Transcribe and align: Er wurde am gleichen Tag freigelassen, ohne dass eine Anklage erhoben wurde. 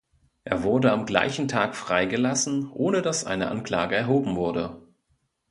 Er 0.45 0.63
wurde 0.63 0.91
am 0.91 1.05
gleichen 1.05 1.47
Tag 1.47 1.75
freigelassen, 1.75 2.71
ohne 2.71 3.03
dass 3.03 3.23
eine 3.23 3.51
Anklage 3.51 3.95
erhoben 3.95 4.35
wurde. 4.35 4.81